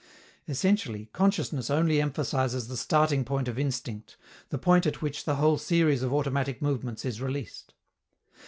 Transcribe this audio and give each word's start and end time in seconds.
Essentially, 0.47 1.11
consciousness 1.13 1.69
only 1.69 2.01
emphasizes 2.01 2.67
the 2.67 2.75
starting 2.75 3.23
point 3.23 3.47
of 3.47 3.59
instinct, 3.59 4.17
the 4.49 4.57
point 4.57 4.87
at 4.87 4.99
which 5.03 5.25
the 5.25 5.35
whole 5.35 5.59
series 5.59 6.01
of 6.01 6.11
automatic 6.11 6.59
movements 6.59 7.05
is 7.05 7.21
released. 7.21 7.75